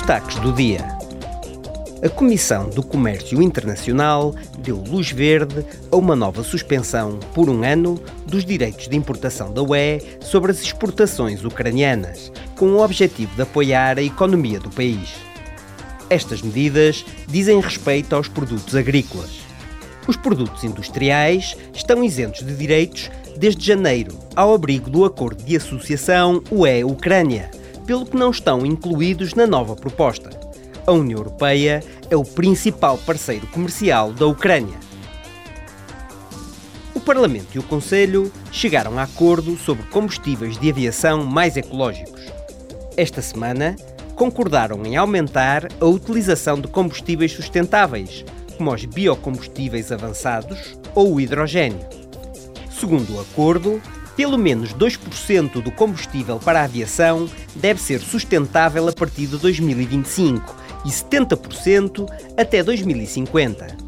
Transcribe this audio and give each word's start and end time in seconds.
Destaques 0.00 0.38
do 0.38 0.50
dia. 0.50 0.88
A 2.02 2.08
Comissão 2.08 2.70
do 2.70 2.82
Comércio 2.82 3.42
Internacional 3.42 4.34
deu 4.58 4.78
luz 4.78 5.12
verde 5.12 5.62
a 5.92 5.96
uma 5.96 6.16
nova 6.16 6.42
suspensão 6.42 7.18
por 7.34 7.50
um 7.50 7.62
ano 7.62 8.00
dos 8.24 8.42
direitos 8.42 8.88
de 8.88 8.96
importação 8.96 9.52
da 9.52 9.60
UE 9.62 10.00
sobre 10.22 10.52
as 10.52 10.62
exportações 10.62 11.44
ucranianas, 11.44 12.32
com 12.56 12.72
o 12.72 12.82
objetivo 12.82 13.36
de 13.36 13.42
apoiar 13.42 13.98
a 13.98 14.02
economia 14.02 14.58
do 14.58 14.70
país. 14.70 15.10
Estas 16.08 16.40
medidas 16.40 17.04
dizem 17.28 17.60
respeito 17.60 18.16
aos 18.16 18.26
produtos 18.26 18.74
agrícolas. 18.74 19.42
Os 20.08 20.16
produtos 20.16 20.64
industriais 20.64 21.58
estão 21.74 22.02
isentos 22.02 22.44
de 22.44 22.56
direitos 22.56 23.10
desde 23.36 23.66
janeiro, 23.66 24.18
ao 24.34 24.54
abrigo 24.54 24.88
do 24.88 25.04
Acordo 25.04 25.44
de 25.44 25.56
Associação 25.56 26.42
UE-Ucrânia, 26.50 27.50
pelo 27.86 28.06
que 28.06 28.16
não 28.16 28.30
estão 28.30 28.64
incluídos 28.64 29.34
na 29.34 29.46
nova 29.46 29.74
proposta. 29.76 30.30
A 30.86 30.92
União 30.92 31.18
Europeia 31.18 31.82
é 32.10 32.16
o 32.16 32.24
principal 32.24 32.98
parceiro 32.98 33.46
comercial 33.48 34.12
da 34.12 34.26
Ucrânia. 34.26 34.78
O 36.94 37.00
Parlamento 37.00 37.48
e 37.54 37.58
o 37.58 37.62
Conselho 37.62 38.32
chegaram 38.50 38.98
a 38.98 39.04
acordo 39.04 39.56
sobre 39.56 39.84
combustíveis 39.86 40.58
de 40.58 40.70
aviação 40.70 41.24
mais 41.24 41.56
ecológicos. 41.56 42.20
Esta 42.96 43.22
semana, 43.22 43.76
concordaram 44.20 44.84
em 44.84 44.98
aumentar 44.98 45.66
a 45.80 45.86
utilização 45.86 46.60
de 46.60 46.68
combustíveis 46.68 47.32
sustentáveis, 47.32 48.22
como 48.58 48.70
os 48.70 48.84
biocombustíveis 48.84 49.90
avançados 49.90 50.78
ou 50.94 51.14
o 51.14 51.20
hidrogênio. 51.20 51.80
Segundo 52.70 53.16
o 53.16 53.20
acordo, 53.22 53.80
pelo 54.20 54.36
menos 54.36 54.74
2% 54.74 55.62
do 55.62 55.70
combustível 55.70 56.38
para 56.38 56.60
a 56.60 56.64
aviação 56.64 57.26
deve 57.54 57.80
ser 57.80 58.00
sustentável 58.00 58.86
a 58.86 58.92
partir 58.92 59.26
de 59.26 59.38
2025 59.38 60.56
e 60.84 60.90
70% 60.90 62.06
até 62.36 62.62
2050. 62.62 63.78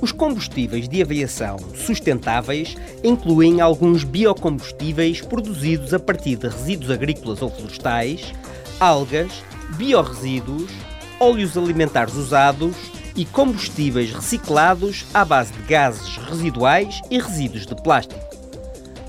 Os 0.00 0.12
combustíveis 0.12 0.88
de 0.88 1.02
aviação 1.02 1.56
sustentáveis 1.74 2.76
incluem 3.02 3.60
alguns 3.60 4.04
biocombustíveis 4.04 5.20
produzidos 5.20 5.92
a 5.92 5.98
partir 5.98 6.36
de 6.36 6.46
resíduos 6.46 6.92
agrícolas 6.92 7.42
ou 7.42 7.50
florestais, 7.50 8.32
algas, 8.78 9.42
biorresíduos, 9.76 10.70
óleos 11.18 11.58
alimentares 11.58 12.14
usados 12.14 12.76
e 13.16 13.24
combustíveis 13.24 14.12
reciclados 14.12 15.04
à 15.12 15.24
base 15.24 15.52
de 15.52 15.62
gases 15.62 16.16
residuais 16.16 17.00
e 17.10 17.18
resíduos 17.18 17.66
de 17.66 17.74
plástico. 17.74 18.33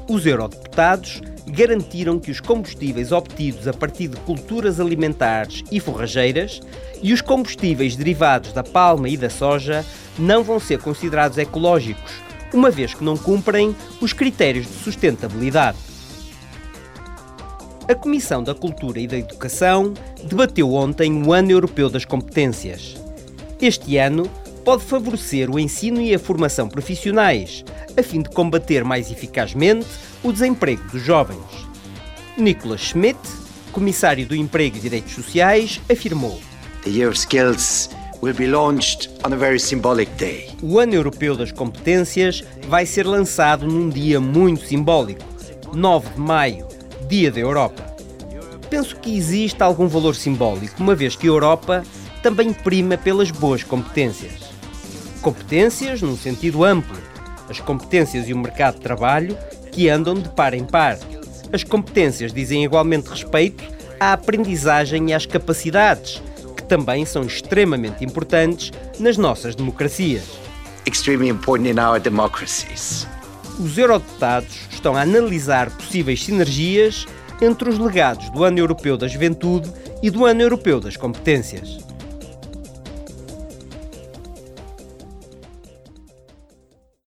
Os 0.07 0.23
eurodeputados 0.25 1.21
garantiram 1.47 2.19
que 2.19 2.29
os 2.29 2.39
combustíveis 2.39 3.11
obtidos 3.11 3.67
a 3.67 3.73
partir 3.73 4.07
de 4.07 4.17
culturas 4.17 4.79
alimentares 4.79 5.63
e 5.71 5.79
forrageiras 5.79 6.61
e 7.01 7.11
os 7.11 7.21
combustíveis 7.21 7.95
derivados 7.95 8.53
da 8.53 8.63
palma 8.63 9.09
e 9.09 9.17
da 9.17 9.29
soja 9.29 9.83
não 10.17 10.43
vão 10.43 10.59
ser 10.59 10.79
considerados 10.79 11.37
ecológicos, 11.39 12.13
uma 12.53 12.69
vez 12.69 12.93
que 12.93 13.03
não 13.03 13.17
cumprem 13.17 13.75
os 13.99 14.13
critérios 14.13 14.67
de 14.67 14.73
sustentabilidade. 14.73 15.77
A 17.87 17.95
Comissão 17.95 18.43
da 18.43 18.55
Cultura 18.55 18.99
e 18.99 19.07
da 19.07 19.17
Educação 19.17 19.93
debateu 20.23 20.73
ontem 20.73 21.23
o 21.23 21.33
Ano 21.33 21.51
Europeu 21.51 21.89
das 21.89 22.05
Competências. 22.05 22.95
Este 23.61 23.97
ano 23.97 24.29
pode 24.63 24.83
favorecer 24.83 25.49
o 25.49 25.59
ensino 25.59 26.01
e 26.01 26.13
a 26.13 26.19
formação 26.19 26.67
profissionais, 26.67 27.63
a 27.97 28.03
fim 28.03 28.21
de 28.21 28.29
combater 28.29 28.83
mais 28.83 29.11
eficazmente 29.11 29.87
o 30.23 30.31
desemprego 30.31 30.83
dos 30.91 31.01
jovens. 31.01 31.39
Nicholas 32.37 32.81
Schmidt, 32.81 33.19
comissário 33.71 34.25
do 34.25 34.35
Emprego 34.35 34.77
e 34.77 34.79
Direitos 34.79 35.13
Sociais, 35.13 35.79
afirmou: 35.89 36.39
The 36.83 36.89
Year 36.89 37.09
of 37.09 37.17
Skills 37.17 37.89
will 38.21 38.33
be 38.33 38.47
launched 38.47 39.09
on 39.25 39.33
a 39.33 39.37
very 39.37 39.59
symbolic 39.59 40.11
day. 40.17 40.49
O 40.61 40.79
Ano 40.79 40.93
Europeu 40.93 41.35
das 41.35 41.51
Competências 41.51 42.43
vai 42.67 42.85
ser 42.85 43.05
lançado 43.05 43.67
num 43.67 43.89
dia 43.89 44.19
muito 44.19 44.65
simbólico, 44.65 45.23
9 45.73 46.09
de 46.09 46.19
maio, 46.19 46.67
Dia 47.07 47.31
da 47.31 47.39
Europa. 47.39 47.95
Penso 48.69 48.95
que 48.95 49.15
existe 49.15 49.61
algum 49.61 49.87
valor 49.87 50.15
simbólico, 50.15 50.81
uma 50.81 50.95
vez 50.95 51.15
que 51.15 51.27
a 51.27 51.29
Europa 51.29 51.83
também 52.23 52.51
prima 52.51 52.97
pelas 52.97 53.29
boas 53.29 53.63
competências. 53.63 54.33
Competências 55.21 56.01
num 56.01 56.17
sentido 56.17 56.63
amplo, 56.63 56.97
as 57.49 57.59
competências 57.59 58.27
e 58.27 58.33
o 58.33 58.37
mercado 58.37 58.75
de 58.75 58.81
trabalho 58.81 59.37
que 59.71 59.89
andam 59.89 60.15
de 60.15 60.29
par 60.29 60.53
em 60.53 60.63
par. 60.63 60.97
As 61.51 61.63
competências 61.63 62.33
dizem 62.33 62.63
igualmente 62.63 63.09
respeito 63.09 63.63
à 63.99 64.13
aprendizagem 64.13 65.09
e 65.09 65.13
às 65.13 65.25
capacidades, 65.25 66.21
que 66.55 66.63
também 66.63 67.05
são 67.05 67.23
extremamente 67.23 68.03
importantes 68.03 68.71
nas 68.99 69.17
nossas 69.17 69.55
democracias. 69.55 70.23
Extremely 70.85 71.29
important 71.29 71.69
in 71.69 71.79
our 71.79 71.99
democracies. 71.99 73.07
Os 73.59 73.77
eurodeputados 73.77 74.67
estão 74.69 74.95
a 74.95 75.01
analisar 75.01 75.69
possíveis 75.71 76.23
sinergias 76.23 77.05
entre 77.41 77.69
os 77.69 77.77
legados 77.77 78.29
do 78.29 78.43
Ano 78.43 78.59
Europeu 78.59 78.97
da 78.97 79.07
Juventude 79.07 79.71
e 80.01 80.09
do 80.09 80.25
Ano 80.25 80.41
Europeu 80.41 80.79
das 80.79 80.97
Competências. 80.97 81.79